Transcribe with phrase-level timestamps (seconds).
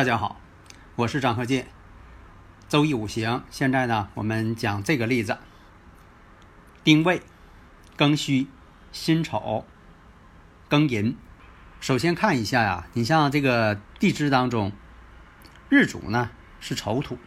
[0.00, 0.40] 大家好，
[0.96, 1.68] 我是张鹤剑。
[2.70, 5.36] 周易五行，现在呢，我们讲这个例子：
[6.82, 7.20] 丁未、
[7.98, 8.48] 庚戌、
[8.92, 9.66] 辛丑、
[10.70, 11.14] 庚寅。
[11.80, 14.72] 首先看一下呀，你像这个地支当中，
[15.68, 16.30] 日主呢
[16.60, 17.18] 是丑土，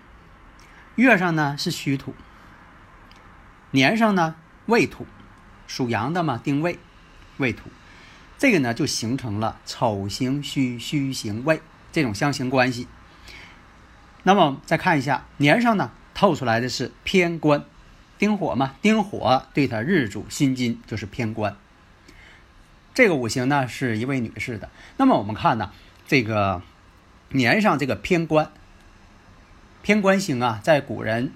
[0.95, 2.15] 月上呢是戌土，
[3.69, 5.05] 年上呢未土，
[5.67, 6.79] 属阳的嘛，丁未、
[7.37, 7.69] 未土，
[8.39, 11.61] 这个呢就形成了丑行戌，戌行未。
[11.93, 12.87] 这种相形关系，
[14.23, 17.63] 那么再看一下年上呢，透出来的是偏官，
[18.17, 21.55] 丁火嘛，丁火对他日主辛金就是偏官。
[22.95, 24.69] 这个五行呢是一位女士的。
[24.97, 25.71] 那么我们看呢，
[26.07, 26.63] 这个
[27.29, 28.51] 年上这个偏官，
[29.83, 31.31] 偏官星啊，在古人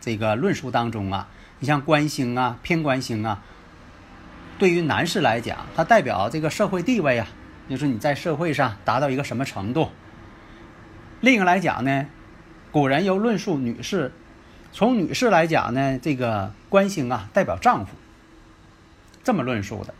[0.00, 3.42] 这个论述当中啊，你像官星啊、偏官星啊，
[4.58, 7.28] 对于男士来讲，它代表这个社会地位啊。
[7.70, 9.90] 就是你在社会上达到一个什么程度。
[11.20, 12.06] 另一个来讲呢，
[12.72, 14.10] 古人又论述女士，
[14.72, 17.92] 从女士来讲呢，这个官星啊代表丈夫，
[19.22, 19.94] 这么论述的。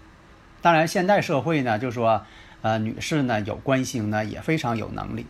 [0.61, 2.27] 当然，现代社会呢，就说
[2.63, 5.25] 呃女士呢有官星呢也非常有能力，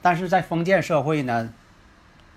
[0.00, 1.52] 但是在封建社会呢，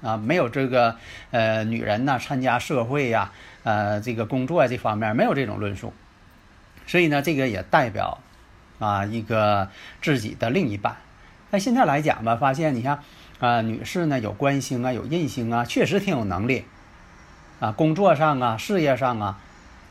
[0.01, 0.97] 啊没有这个
[1.31, 3.31] 呃女人呢参加社会呀，
[3.63, 5.93] 呃这个工作这方面没有这种论述，
[6.85, 8.19] 所以呢这个也代表。
[8.79, 9.69] 啊，一个
[10.01, 10.97] 自己的另一半。
[11.49, 12.99] 那现在来讲吧，发现你像
[13.39, 16.65] 啊，女士呢有官星啊，有印星啊，确实挺有能力
[17.59, 19.39] 啊，工作上啊，事业上啊，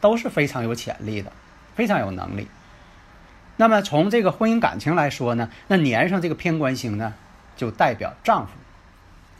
[0.00, 1.32] 都是非常有潜力的，
[1.74, 2.48] 非常有能力。
[3.56, 7.14] 那么从这个婚姻感情来说呢，那年上这个偏官星呢，
[7.56, 8.52] 就代表丈夫。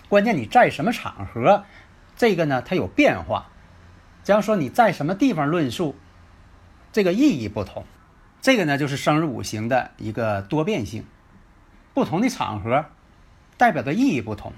[0.09, 1.65] 关键你在什么场合，
[2.17, 3.49] 这个呢它有变化。
[4.25, 5.95] 这样说你在什么地方论述，
[6.93, 7.85] 这个意义不同。
[8.47, 11.05] 这个呢，就是生日五行的一个多变性，
[11.95, 12.85] 不同的场合
[13.57, 14.53] 代表的意义不同，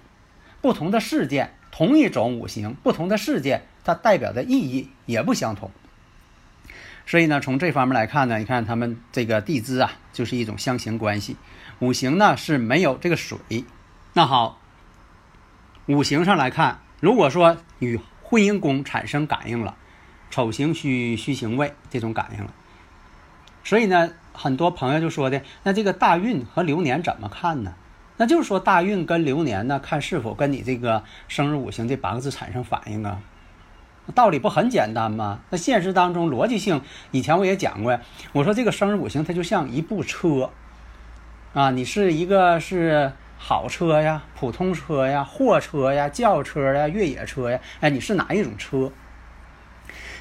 [0.60, 5.71] 不同的事件，同一种五行，不同的事件，它代表的意义也不相同。
[7.06, 11.38] 所以呢，从这方面来看呢，你看他们这个地支啊，就是一种相形关系。
[11.78, 13.38] 五行呢是没有这个水。
[14.12, 14.60] 那好，
[15.87, 19.78] 五行上来看，如果说与婚姻宫产生感应了，
[20.28, 22.53] 丑行戌，戌行未这种感应了。
[23.64, 27.74] 所以呢，很多朋友就说的，那这个大运和流年怎么看呢？
[28.16, 33.20] 那就是说大运跟流年呢，看是否跟你这个生日五行这八个字产生反应啊？
[34.14, 35.41] 道理不很简单吗？
[35.50, 36.80] 那现实当中逻辑性，
[37.10, 38.00] 以前我也讲过，
[38.32, 40.50] 我说这个生日五行它就像一部车，
[41.52, 48.90] 啊，你是一个是好车呀、普通车呀、货车呀、轿车呀、越野车呀，哎，你是哪一种车？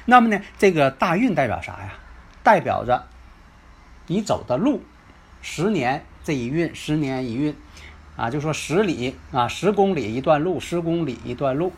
[0.04, 1.94] 那么呢，这个大运代表啥呀？
[2.42, 3.06] 代表着。
[4.08, 4.82] 你走的路，
[5.42, 7.54] 十年这一运，十年一运，
[8.16, 11.72] 啊，就说十里啊，十公里一段路，十公里一段路。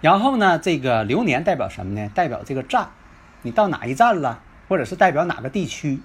[0.00, 2.10] 然后呢，这个流年代表什么呢？
[2.14, 2.90] 代表这个站，
[3.42, 6.00] 你到哪一站了，或者是代表哪个地区？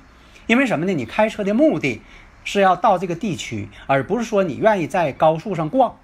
[0.45, 0.93] 因为什么呢？
[0.93, 2.01] 你开车的目的
[2.43, 5.97] 是要到这个地区，而不是说你愿意在高速上逛，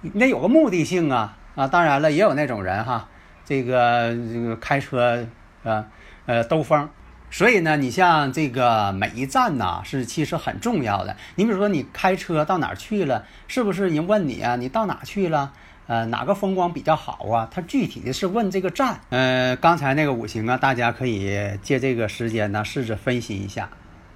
[0.00, 1.68] 你得有个目的性啊啊！
[1.68, 3.08] 当然了，也有那种人哈，
[3.44, 5.24] 这个这个开车
[5.62, 5.86] 啊
[6.26, 6.88] 呃兜风。
[7.30, 11.16] 所以呢，你像这个每一站呐，是其实很重要的。
[11.36, 14.56] 你比如说，你开车到哪儿去了，是不是人问你啊？
[14.56, 15.52] 你到哪去了？
[15.86, 17.48] 呃，哪个风光比较好啊？
[17.50, 19.00] 它具体的是问这个站。
[19.10, 23.70] 呃，刚才那个五行啊，大家可以借这个时间呢，试着分析一下，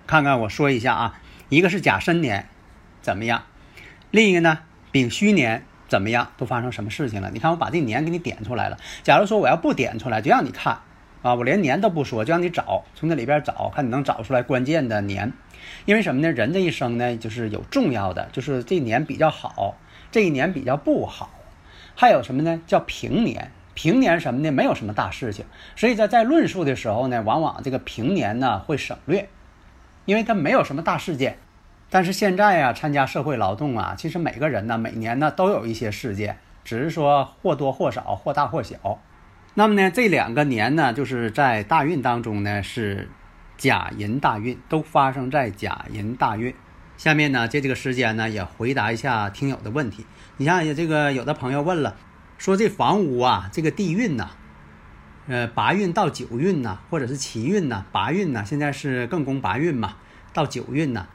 [0.06, 1.20] 看看我说一下啊。
[1.48, 2.48] 一个是甲申年
[3.00, 3.42] 怎么样？
[4.10, 4.58] 另一个呢，
[4.90, 6.32] 丙戌年怎么样？
[6.36, 7.30] 都发生什么事情了？
[7.32, 8.76] 你看我把这年给你点出来了。
[9.02, 10.78] 假如说我要不点出来，就让你看。
[11.24, 15.32] 啊，我连年都不说，就让你找，从那里边找，看你能找出来关键的年。
[15.86, 16.30] 因为什么呢？
[16.30, 19.78] 人这一生呢，就是有重要的，就是这年比较好，
[20.12, 21.30] 这一年比较不好。
[21.94, 22.60] 还有什么呢？
[22.66, 23.50] 叫平年。
[23.72, 24.52] 平年什么呢？
[24.52, 29.30] 没有什么大事情，所以在在论述的时候呢，往往这个平年呢会省略，
[30.04, 31.38] 因为它没有什么大事件。
[31.88, 39.00] 但是现在啊，参加社会劳动啊，其实每个人呢，每年呢都有一些事件只是说或多或少，或大或小。
[39.56, 43.08] 那么呢，这两个年呢，就是在大运当中呢是
[43.56, 46.52] 甲寅大运，都发生在甲寅大运。
[46.96, 50.04] 下面呢，借这个时间呢，也回答一下听友的问题。
[50.38, 51.94] 你像这个有的朋友问了，
[52.36, 54.30] 说这房屋啊，这个地运呐，
[55.28, 59.94] 呃，八运到九运呐，或者是七运呐，八运呐，现在是艮宫八运嘛，
[60.32, 61.06] 到九运呐，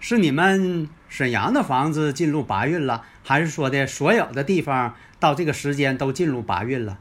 [0.00, 6.98] 是你们沈阳的房子进入八运了，还是说的所有的地方到这个时间都进入八运了？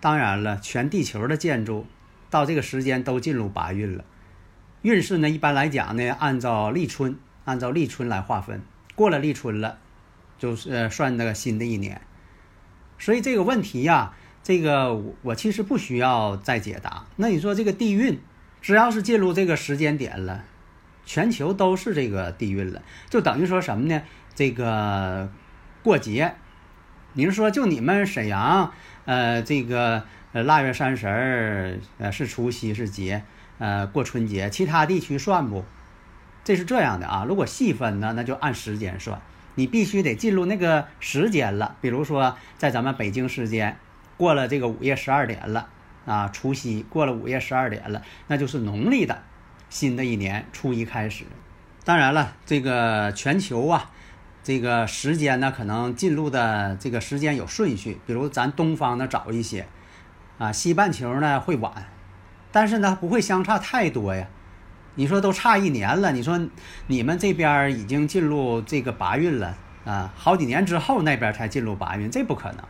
[0.00, 1.86] 当然了，全地球的建筑
[2.30, 4.04] 到这个时间都进入八运了。
[4.82, 8.62] 运势呢，一般来讲呢，按照立春，按照立春来划分，
[8.94, 9.78] 过了立春了，
[10.38, 12.00] 就是算那个新的一年。
[12.98, 17.04] 所以这个问题呀，这个我其实不需要再解答。
[17.16, 18.18] 那你说这个地运，
[18.62, 20.44] 只要是进入这个时间点了，
[21.04, 24.02] 全球都是这个地运了，就等于说什么呢？
[24.34, 25.30] 这个
[25.82, 26.34] 过节，
[27.12, 28.72] 您说就你们沈阳？
[29.04, 33.24] 呃，这个呃腊月三十儿，呃是除夕是节，
[33.58, 35.64] 呃过春节，其他地区算不？
[36.44, 37.24] 这是这样的啊。
[37.26, 39.20] 如果细分呢，那就按时间算，
[39.56, 41.76] 你必须得进入那个时间了。
[41.80, 43.76] 比如说，在咱们北京时间
[44.16, 45.68] 过了这个午夜十二点了
[46.06, 49.22] 啊，除夕过了午夜十二点了，那就是农历的
[49.68, 51.24] 新的一年初一开始。
[51.84, 53.90] 当然了，这个全球啊。
[54.42, 59.66] 这个时间呢，可能进入的这个时间有顺序，比如咱东方呢早一些，
[60.38, 61.72] 啊，西半球呢会晚，
[62.50, 64.26] 但是呢不会相差太多呀。
[64.94, 66.40] 你说都差一年了，你说
[66.86, 72.64] 你们这边已经进入这个八运了啊，好几年之后那边才进入八运，这不可能。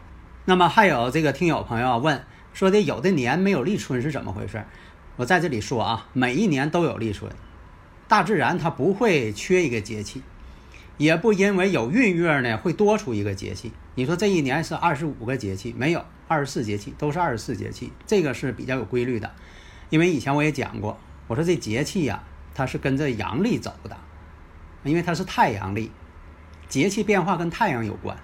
[0.44, 2.22] 那么还有这个听友朋友问
[2.52, 4.64] 说的，有的年没有立春是怎么回事？
[5.16, 7.30] 我在这里说啊，每一年都有立春，
[8.08, 10.22] 大自然它不会缺一个节气。
[11.00, 13.72] 也不因为有闰月呢，会多出一个节气。
[13.94, 19.32] 你说这一年是二十五个节气，没有二十四节气，都是二十四节气，这个是比较有规律的。
[19.88, 22.22] 因为以前我也讲过，我说这节气呀，
[22.54, 23.96] 它是跟着阳历走的，
[24.84, 25.90] 因为它是太阳历，
[26.68, 28.18] 节气变化跟太阳有关。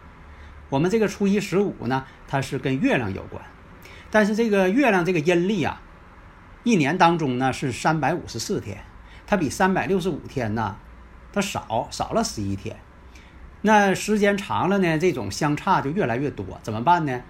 [0.69, 3.43] 我们这个初一十五呢，它是跟月亮有关，
[4.11, 5.81] 但是这个月亮这个阴历啊，
[6.63, 8.85] 一年当中呢是三百五十四天，
[9.27, 10.77] 它比三百六十五天呢。
[11.37, 12.75] 它少少了十一天，
[13.61, 17.21] 那时间长了呢，这种相差就越来越多，怎么办呢？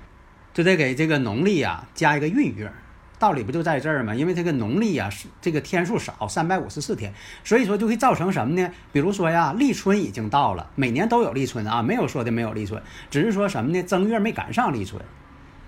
[0.55, 2.73] 就得给这个农历啊加一个闰月，
[3.19, 4.15] 道理不就在这儿吗？
[4.15, 7.13] 因为这个农历啊是这个天数少，三百五十四天，
[7.43, 8.71] 所以说就会造成什么呢？
[8.93, 12.81] 比如说呀，立春已经到了，每年都有立春啊，没有说的没有立春，
[13.11, 13.83] 只是说什么呢？
[13.83, 15.03] 正月没赶上立春，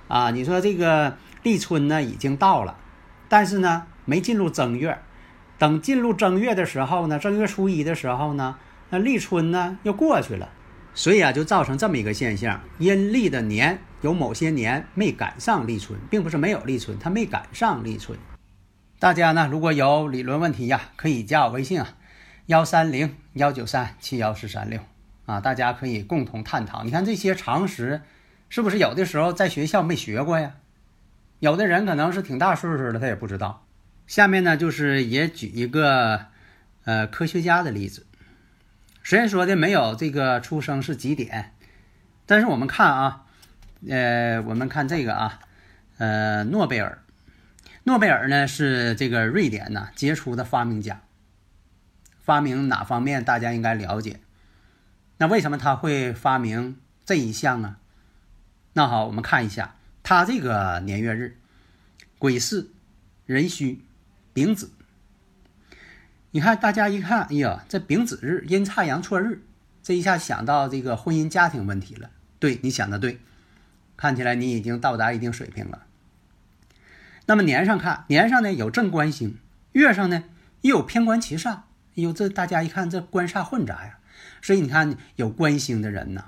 [0.07, 2.77] 啊，你说这个立春呢已经到了，
[3.29, 4.97] 但是呢没进入正月。
[5.59, 8.57] 等进入正月的时候呢，正月初一的时候呢，
[8.91, 10.49] 那立春呢又过去了，
[10.95, 18.17] 所以啊，就造成这么一个现象：阴历的年有某些年没赶上立春，并不是没有立春，它没赶上立春。
[19.01, 21.89] 大家呢如果有理论问题呀，可以加我微信啊，
[22.47, 24.81] 幺三零幺九三七幺四三六
[25.27, 26.85] 啊，大家可以共同探讨。
[26.85, 28.03] 你看这些常识，
[28.49, 30.55] 是不是有的时候在学校没学过呀？
[31.41, 33.65] 有的人可能是挺大岁数的，他也不知道。
[34.09, 36.27] 下面呢，就是也举一个
[36.85, 38.07] 呃科学家的例子。
[39.05, 41.55] 虽然说的没有这个出生是几点，
[42.25, 43.27] 但是我们看啊，
[43.87, 45.41] 呃，我们看这个啊，
[45.99, 47.03] 呃，诺贝尔，
[47.85, 51.03] 诺贝尔呢是这个瑞典呢杰出的发明家。
[52.19, 54.21] 发明哪方面大家应该了解？
[55.19, 57.77] 那为什么他会发明这一项呢？
[58.73, 61.37] 那好，我们看一下他这个年月日，
[62.19, 62.71] 癸巳，
[63.27, 63.85] 壬戌。
[64.39, 64.71] 丙子，
[66.31, 69.43] 你看大家一看，哎呀，这丙子日阴差阳错日，
[69.83, 72.11] 这一下想到这个婚姻家庭问题了。
[72.39, 73.19] 对你想的对，
[73.97, 75.87] 看起来你已经到达一定水平了。
[77.27, 79.39] 那么年上看，年上呢有正官星，
[79.73, 80.23] 月上呢
[80.61, 81.51] 又有偏官七煞。
[81.51, 81.63] 哎
[81.97, 83.99] 呦，这大家一看，这官煞混杂呀。
[84.41, 86.27] 所以你看，有官星的人呐，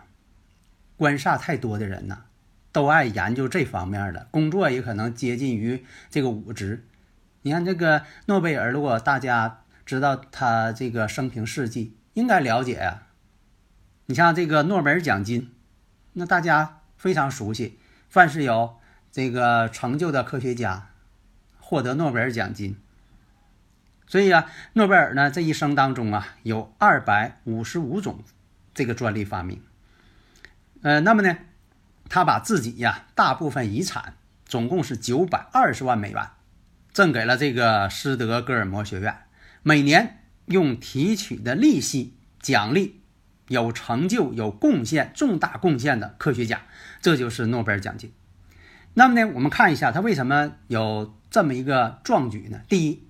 [0.96, 2.24] 官煞太多的人呐，
[2.72, 6.84] 都爱研究这方面的工作，也可能接近于这个武职。
[7.42, 13.04] 你看这个诺贝尔，如果大家知道他这个生平事迹，应该了解呀。
[14.06, 15.54] 你像这个诺贝尔奖金，
[16.12, 17.78] 那大家非常熟悉，
[18.10, 18.76] 凡是有
[19.10, 20.88] 这个成就的科学家
[21.58, 22.76] 获得诺贝尔奖金。
[24.06, 28.22] 所以啊，诺贝尔呢这一生当中啊，有二百五十五种
[28.74, 29.62] 这个专利发明。
[30.82, 31.38] 呃，那么呢，
[32.08, 36.28] 他把自己呀大部分遗产，总共是九百二十万美元。
[36.92, 39.16] 赠给了这个斯德哥尔摩学院，
[39.62, 43.00] 每年用提取的利息奖励
[43.48, 46.62] 有成就、有贡献、重大贡献的科学家，
[47.00, 48.12] 这就是诺贝尔奖金。
[48.94, 52.60] 那么呢，我们看一下他为什么有这么一个壮举呢？
[52.68, 53.04] 第一，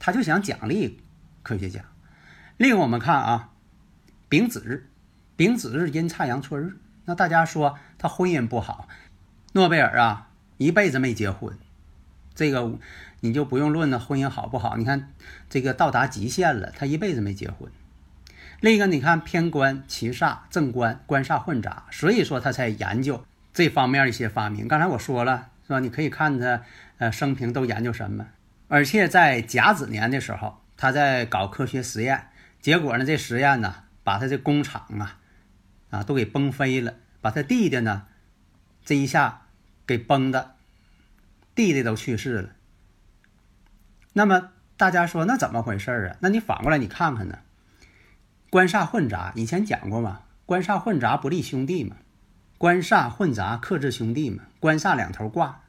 [0.00, 1.00] 他就想奖励
[1.44, 1.82] 科学家；
[2.56, 3.50] 另我们看啊，
[4.28, 4.88] 丙子日，
[5.36, 8.88] 丙子日阴差阳错日，那大家说他婚姻不好，
[9.52, 11.56] 诺贝尔啊一辈子没结婚，
[12.34, 12.78] 这个
[13.24, 14.76] 你就不用论了婚姻好不好。
[14.76, 15.12] 你看
[15.48, 17.70] 这个到达极限了，他一辈子没结婚。
[18.60, 23.24] 另一个，你看偏官、七煞、正官、官煞混杂，所以说他才研究。
[23.54, 25.78] 这方面一些发明，刚才我说了，是吧？
[25.78, 26.62] 你可以看他，
[26.98, 28.26] 呃，生平都研究什么。
[28.68, 32.28] 而且在甲子年的时候，他在搞科学实验，
[32.60, 35.18] 结果呢，这实验呢，把他这工厂啊，
[35.90, 38.04] 啊，都给崩飞了，把他弟弟呢，
[38.84, 39.42] 这一下
[39.86, 40.54] 给崩的，
[41.54, 42.50] 弟弟都去世了。
[44.12, 46.16] 那么大家说，那怎么回事啊？
[46.20, 47.38] 那你反过来你看看呢？
[48.50, 51.96] 官煞混杂，以前讲过嘛，官煞混杂不利兄弟嘛。
[52.58, 55.62] 官煞混杂克制兄弟嘛，官煞两头挂，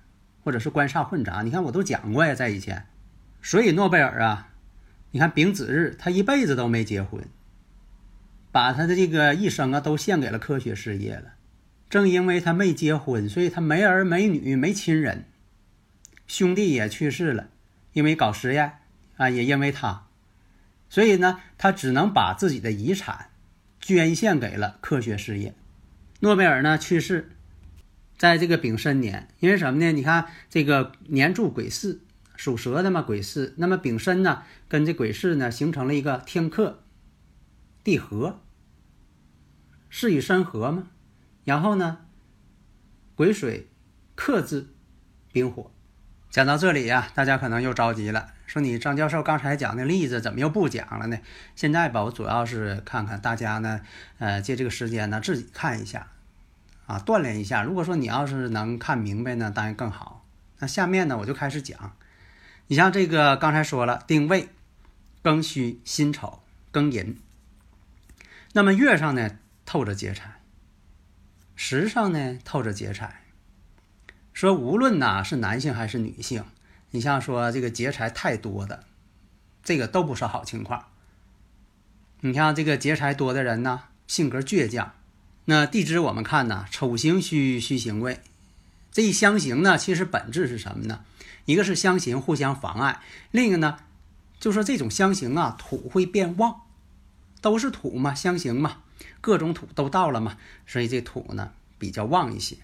[0.44, 2.86] 或者是官煞混杂，你看我都讲过呀，在以前。
[3.42, 4.50] 所以诺贝尔啊，
[5.10, 7.24] 你看丙子日，他一辈子都没结婚，
[8.52, 11.34] 把他的这个一生啊都献给了科学事业了。
[11.90, 15.26] 正因为他没结婚，所以他没儿没女没亲人，
[16.28, 17.48] 兄弟也去世了，
[17.94, 18.80] 因为搞实验
[19.16, 20.08] 啊，也因为他，
[20.90, 23.30] 所以呢，他只能把自己的遗产
[23.80, 25.56] 捐献给了科学事业。
[26.20, 27.32] 诺贝尔呢去世，
[28.18, 29.92] 在这个丙申年，因为什么呢？
[29.92, 32.00] 你看这个年柱癸巳，
[32.36, 33.54] 属蛇的嘛，癸巳。
[33.58, 36.84] 那么丙申呢，跟这癸巳呢形成了一个天克
[37.84, 38.40] 地合，
[39.90, 40.88] 巳与申合嘛。
[41.44, 42.06] 然后呢，
[43.16, 43.68] 癸水
[44.16, 44.68] 克制
[45.34, 45.73] 丙火。
[46.34, 51.20] 讲到这里呀，大家可能又着急了，说你张教授刚才讲的例子怎么又不讲了呢？
[51.56, 53.82] 现在吧，我主要是看看大家呢，
[54.18, 56.08] 呃，借这个时间呢自己看一下。
[56.88, 57.62] 啊，锻炼一下。
[57.62, 60.25] 如果说你要是能看明白呢，当然更好。
[60.58, 61.96] 那下面呢，我就开始讲。
[62.66, 64.50] 你像这个刚才说了，丁未、
[65.22, 67.16] 庚戌、辛丑、庚寅。
[68.54, 69.38] 那么月上呢
[69.68, 70.40] 透着劫财，
[71.56, 73.23] 时上呢透着劫财。
[74.34, 76.44] 说无论呐是男性还是女性，
[76.92, 78.84] 你像说这个劫财太多的，
[79.63, 80.88] 这个都不是好情况。
[82.22, 84.94] 你像这个劫财多的人呢，性格倔强。
[85.46, 88.22] 那地支我们看呢，丑行戌戌行未，
[88.92, 91.04] 这一相刑呢，其实本质是什么呢？
[91.46, 93.80] 一个是相刑互相妨碍，另一个呢，
[94.40, 96.62] 就说这种相刑啊，土会变旺，
[97.42, 98.84] 都是土嘛，相刑嘛，
[99.20, 102.56] 各种土都到了嘛，所以这土呢比较旺一些。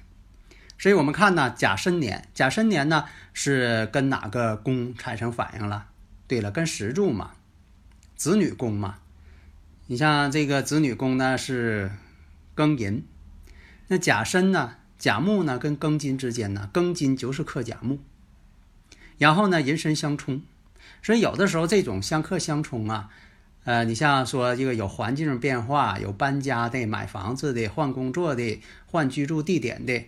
[0.80, 5.86] 所以我们看呢，甲申年，甲申年呢是跟哪个宫产生反应了？
[6.28, 7.34] 对了，跟石柱嘛，
[8.16, 8.96] 子女宫嘛。
[9.86, 11.92] 你像这个子女宫呢是。
[12.56, 13.06] 庚寅，
[13.88, 14.76] 那甲申呢？
[14.98, 15.58] 甲木呢？
[15.58, 16.70] 跟庚金之间呢？
[16.74, 18.00] 庚金就是克甲木，
[19.18, 20.42] 然后呢，寅申相冲，
[21.02, 23.10] 所以有的时候这种相克相冲啊，
[23.64, 30.04] 呃，你像说这个有环境变化、有搬家的、买房子的、换工作的、换居住地点的，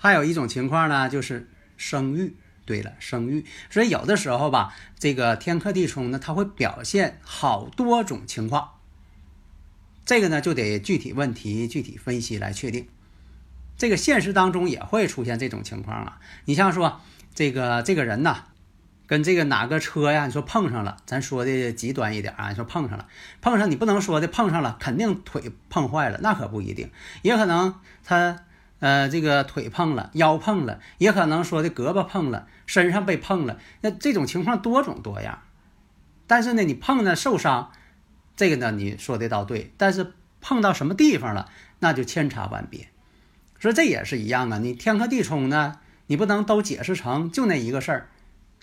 [0.00, 2.34] 还有一种情况呢，就是生育。
[2.66, 8.74] 对了，生育，所以有的时候吧，这个天克地冲呢，它会表现好多种情况。
[10.04, 12.86] 这个呢，就得具体问题具体分析来确定。
[13.76, 16.20] 这个现实当中也会出现这种情况啊。
[16.44, 17.00] 你像说
[17.34, 18.44] 这个这个人呐，
[19.08, 23.08] 跟这个哪个车呀，你说碰上了，咱说的极端一点啊，你说碰上了，
[23.40, 26.88] 碰上你不能说的碰上了，肯定腿碰坏了，那可不一定，
[27.22, 28.44] 也可能他
[28.80, 35.42] 呃这个腿碰了，腰碰了，也可能说的胳膊碰了，身上被碰了，那这种情况多种多样。
[36.26, 37.70] 但是呢，你碰呢受伤。
[38.36, 42.88] 这个呢，你说的倒对，但是碰到什么地方了，那就千差万别。
[43.58, 48.08] 说这也是一样啊，你天克地冲呢，你不能都解释成就那一个事儿，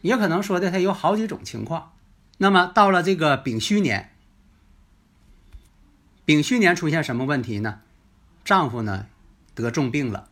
[0.02, 1.92] 也可能说的它有好几种情况。
[2.40, 4.10] 那么到了这个丙戌年，
[6.26, 7.82] 丙戌年出现什么问题呢？
[8.44, 9.06] 丈夫呢
[9.62, 10.30] 得重病了，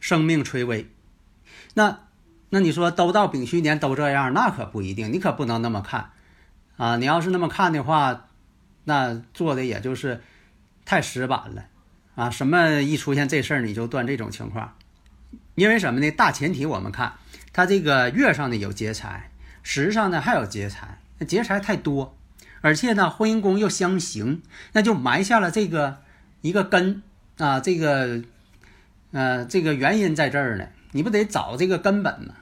[0.00, 0.90] 生命垂危。
[1.74, 2.00] 那
[2.50, 6.10] 那你说都到丙戌年都这样，那可不一定，你可不能那么看
[6.76, 6.96] 啊！
[6.96, 8.28] 你要是那么看的话。
[8.84, 10.20] 那做的也就是
[10.84, 11.66] 太死板了
[12.16, 12.30] 啊！
[12.30, 14.76] 什么一出现这事儿你就断这种情况，
[15.54, 16.10] 因为什么呢？
[16.10, 17.12] 大前提我们看
[17.52, 19.30] 他这个月上呢有劫财，
[19.62, 22.18] 时上呢还有劫财，那劫财太多，
[22.60, 24.42] 而且呢婚姻宫又相刑，
[24.72, 25.98] 那就埋下了这个
[26.40, 27.04] 一个根
[27.38, 28.24] 啊，这个
[29.12, 32.34] 呃这个原因在这儿呢，你不得找这个根本吗？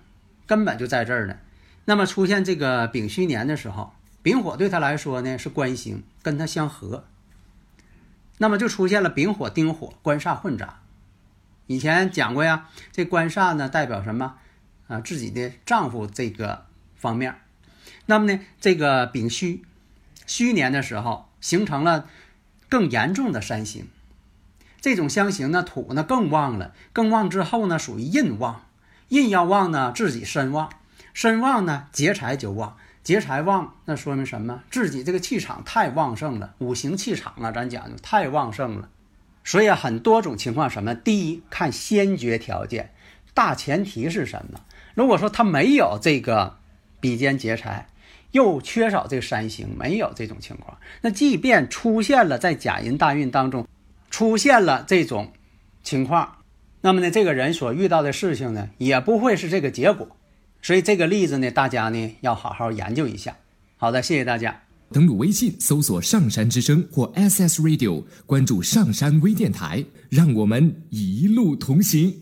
[0.46, 1.36] 根本就在这儿呢。
[1.84, 3.92] 那么出现这个丙戌年的时候。
[4.22, 7.06] 丙火对他来说呢是官星，跟他相合。
[8.36, 10.80] 那么就出现了丙火、丁火、官煞混杂。
[11.66, 14.34] 以前讲过呀，这官煞呢代表什么？
[14.88, 17.34] 啊，自己的丈夫这个方面。
[18.04, 19.64] 那么呢，这个丙戌，
[20.26, 22.06] 戌年的时候形成了
[22.68, 23.88] 更严重的三星。
[24.80, 28.62] 这种相刑呢，土呢更旺了，更旺之后呢，属于印旺。
[29.08, 30.70] 印要旺呢，自己身旺，
[31.12, 32.76] 身旺呢，劫财就旺。
[33.02, 34.62] 劫财旺，那说明什么？
[34.70, 38.88] 自己这个气场太旺盛了，五行气场啊，咱讲究太旺盛了。
[39.42, 40.94] 所以，很多种情况，什么？
[40.94, 42.92] 第一，看先决条件，
[43.32, 44.60] 大前提是什么？
[44.94, 46.58] 如果说他没有这个
[47.00, 47.88] 比肩劫财，
[48.32, 53.66] 又缺少这个三星，没有这种情况，那即便出现了在甲寅大运当中
[54.20, 55.32] 出现了这种
[55.82, 56.42] 情况，
[56.82, 60.06] 那么呢，这个人所遇到的事情呢，也不会是这个结果。
[60.60, 63.34] 所以这个例子呢，大家呢要好好研究一下。
[63.78, 64.60] 好的，谢谢大家。
[64.92, 72.14] 登录微信搜索“上山之声”或 SS Radio，关注上山微电台，让我们一路同行。